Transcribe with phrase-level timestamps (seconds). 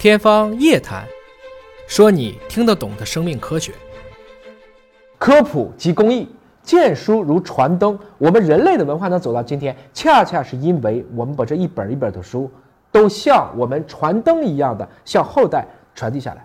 [0.00, 1.04] 天方夜谭，
[1.86, 3.74] 说你听得懂的生命科学。
[5.18, 6.26] 科普及公益，
[6.62, 7.98] 见书如传灯。
[8.16, 12.50] 我们人类的文化能走到今天，恰恰是因为我们把这一本一本的书，
[12.90, 16.42] 都像我们传灯一样的向后代传递下来。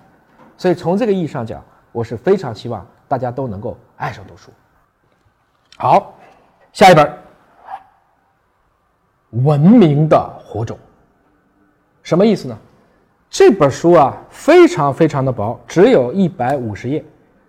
[0.58, 1.64] 所以从这个意义上讲，
[1.94, 4.52] 我是非常希望大家都能够爱上读书。
[5.78, 6.14] 好，
[6.74, 7.08] 下一本，
[9.46, 10.78] 《文明的火种》，
[12.04, 12.60] 什么意思呢？
[13.38, 17.04] 这本书啊，非常非常的薄，只有一百五十页。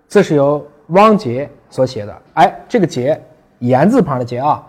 [0.09, 2.23] 这是由汪杰所写的。
[2.35, 3.17] 哎，这个杰，
[3.61, 4.67] 言字旁的杰啊。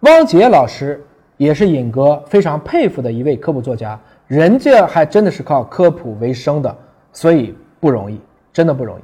[0.00, 1.02] 汪杰老师
[1.38, 6.76] 也是尹哥非常佩服的一位科普作家，人家还真的是靠科普为生的，
[7.10, 8.20] 所以不容易，
[8.52, 9.02] 真的不容易。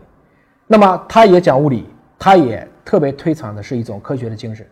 [0.66, 1.86] 那么他也讲物理，
[2.18, 4.66] 他也特别推崇的是一种科学的精神。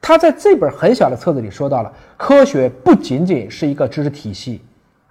[0.00, 4.62] 他在这本很小的册子里说到了，科学不仅仅是一个知识体系。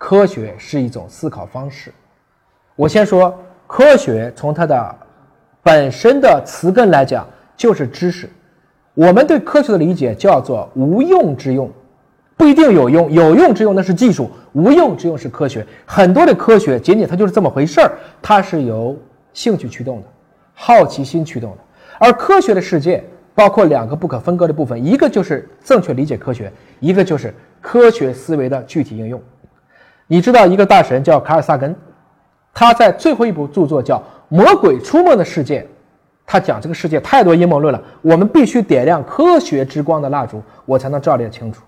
[0.01, 1.93] 科学是一种思考方式。
[2.75, 4.95] 我先说科学，从它的
[5.61, 7.23] 本身的词根来讲，
[7.55, 8.27] 就是知识。
[8.95, 11.69] 我们对科学的理解叫做无用之用，
[12.35, 15.63] 不一定有用，有用之用那是技术，无用之用是科学。
[15.85, 17.91] 很多的科学仅仅它就是这么回事儿，
[18.23, 18.97] 它是由
[19.33, 20.07] 兴趣驱动的，
[20.55, 21.57] 好奇心驱动的。
[21.99, 23.03] 而科学的世界
[23.35, 29.21] 包括两个不可分割的部分，一个就是正确理解科学，一个就是科学思维的具体应用。
[30.11, 31.73] 你知道一个大神叫卡尔萨根，
[32.53, 33.95] 他在最后一部著作叫
[34.27, 35.61] 《魔鬼出没的世界》，
[36.25, 41.63] 他讲这个世界太多阴谋论了，我们必须点亮科学之光的蜡烛，我才能照亮清楚。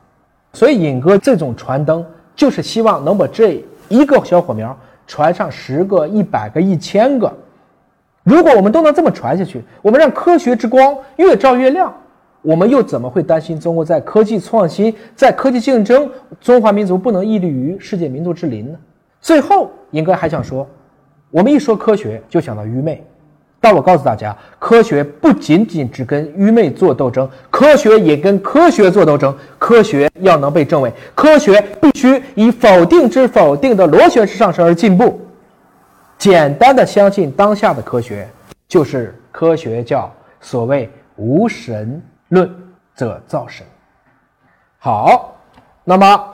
[0.52, 2.06] 所以尹哥这种传灯，
[2.36, 4.78] 就是希望能把这一个小火苗
[5.08, 7.32] 传上十个、一百个、一千个。
[8.24, 11.94] 如果我们都能这么传下去，我们让科学之光越照越亮。
[12.44, 16.08] 我们又怎么会担心中国在科技创新、在科技竞争，
[16.42, 18.78] 中华民族不能屹立于世界民族之林呢？
[19.22, 20.68] 最后，应该还想说，
[21.32, 23.02] 我们一说科学就想到愚昧，
[23.62, 29.34] 但我告诉大家，科学不仅仅只跟愚昧做斗争，科学也跟科学做斗争。
[29.58, 35.18] 科学要能被证伪，科学必须以否定之否定的螺旋式上升而进步。
[36.18, 38.28] 简单的相信当下的科学，
[38.68, 42.02] 就是科学教所谓无神。
[42.34, 42.50] 论
[42.96, 43.66] 则造神。
[44.80, 45.36] 好，
[45.84, 46.32] 那么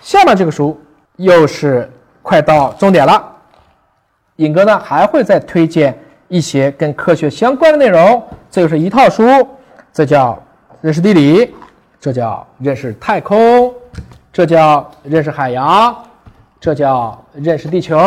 [0.00, 0.80] 下面这个书
[1.16, 1.88] 又是
[2.22, 3.36] 快到终点了。
[4.36, 5.96] 尹哥呢还会再推荐
[6.26, 9.22] 一些跟科学相关的内容，这就是一套书，
[9.92, 10.36] 这叫
[10.80, 11.54] 认识地理，
[12.00, 13.72] 这叫认识太空，
[14.32, 15.96] 这叫认识海洋，
[16.58, 17.98] 这叫认识地球，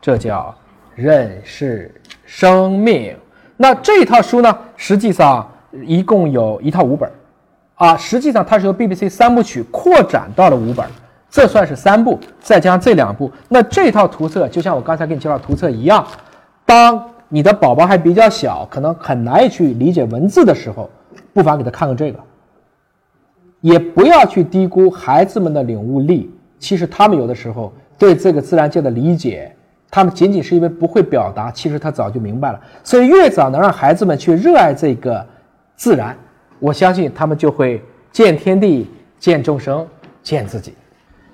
[0.00, 0.54] 这叫
[0.94, 1.94] 认识
[2.24, 3.14] 生命。
[3.56, 5.46] 那这一套书呢，实际上。
[5.84, 7.10] 一共有一套五本
[7.76, 10.86] 啊，实际上它是由 BBC 三部曲扩展到了五本
[11.28, 16.06] 这算是三部，再加上这两部，那这套图册就像我刚才给你介绍图册一样，
[16.64, 20.88] 当你的宝宝还比较小，可能很难以去理解文字的时候，
[21.32, 22.20] 不妨给他看看这个，
[23.60, 29.52] 也不要去低估孩子们的领悟力，其实他们有的时候对这个自然界的理解，
[29.90, 35.26] 他们仅仅是因为不会表达，其实他早就明白了，所以越早能让孩子们去热爱这个。
[35.76, 36.16] 自然，
[36.58, 39.86] 我相信他们就会见天地、见众生、
[40.22, 40.74] 见自己。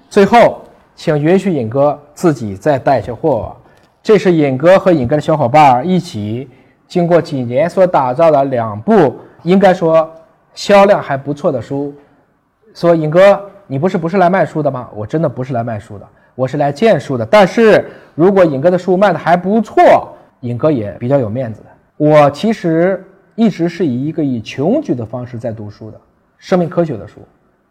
[0.08, 0.62] 最后，
[0.96, 3.54] 请允许尹哥自己再带一些货。
[4.02, 6.48] 这是尹哥和尹哥的小伙伴一起
[6.88, 10.10] 经过几年所打造的两部，应该说
[10.54, 11.94] 销量还不错的书。
[12.74, 14.88] 说尹哥，你不是不是来卖书的吗？
[14.94, 17.26] 我真的不是来卖书的，我是来荐书的。
[17.26, 19.82] 但是如果尹哥的书卖的还不错，
[20.40, 21.62] 尹哥也比较有面子。
[21.98, 23.04] 我其实。
[23.40, 25.98] 一直是以一个以穷举的方式在读书的
[26.36, 27.20] 生命科学的书，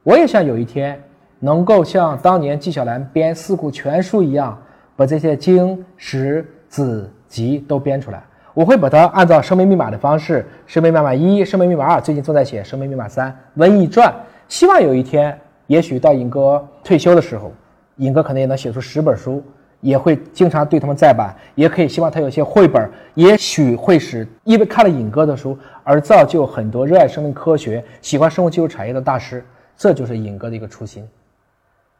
[0.01, 0.99] 我也想有一天
[1.37, 4.59] 能够像当年纪晓岚编《四库全书》一样，
[4.95, 8.23] 把这些经史子集都编出来。
[8.55, 13.31] 我会把它按照生命密码的方式，生命密码一、生命密码二，最近正在写生命密码三
[13.61, 14.09] 《瘟疫传》。
[14.47, 17.53] 希望有一天，也许到尹哥退休的时候，
[17.97, 19.43] 尹哥可能也能写出十本书。
[19.81, 29.43] 也会经常对他们再版，也可以希望他有些绘本，也许会使因为看了尹哥的书而造就很多热爱生命科学、喜欢生物技术产业的大师。
[29.77, 31.07] 这就是尹哥的一个初心。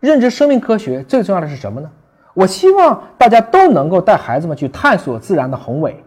[0.01, 1.89] 认知生命科学最重要的是什么呢？
[2.33, 6.03] 我希望大家都能够带孩子们去探索自然的宏伟，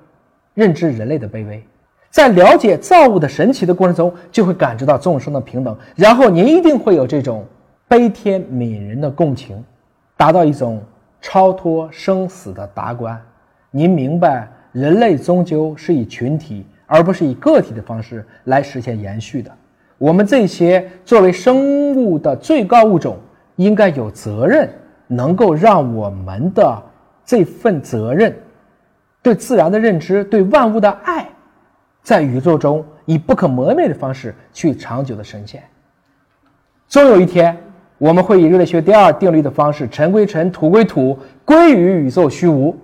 [0.52, 1.62] 认知人类的卑微，
[2.10, 7.46] 在了解造物的神奇的过程中，就会感知到众生的平等，然后您一定会有这种
[7.88, 9.64] 悲天悯人的共情，
[10.18, 10.82] 达到一种。
[11.22, 13.19] 超脱生死的达观，
[13.70, 19.50] 您明白，人类终究是以群体而不是以个体的方式来实现延续的。
[19.96, 23.16] 我们这些作为生物的最高物种，
[23.54, 24.69] 应该有责任
[25.06, 26.82] 能够让我们的
[27.25, 28.36] 这份责任、
[29.22, 31.28] 对自然的认知、对万物的爱，
[32.02, 35.62] 在宇宙中以不可磨灭的方式去长久的呈现。
[36.88, 37.56] 终有一天，
[38.02, 42.76] 我们会以热力学第二定律的方式，尘归尘，土归土，归于宇宙虚无。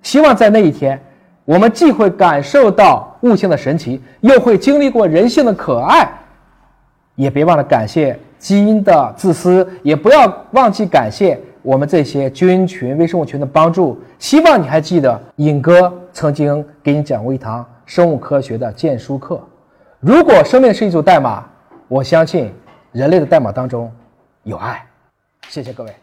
[0.00, 0.96] 希望在那一天，
[1.44, 6.08] 我们既会感受到物性的神奇，又会经历过人性的可爱。
[7.16, 14.00] 也别忘了感谢基因的自私，也不要忘记感谢我们这些菌群、微生物群的帮助。
[14.20, 19.40] 希望你还记得尹哥曾经给你讲过一堂生物科学的荐书课。
[19.98, 21.44] 如果生命是一组代码，
[21.88, 22.52] 我相信
[22.92, 23.90] 人类的代码当中
[24.44, 24.86] 有爱。
[25.48, 25.94] 谢谢各位。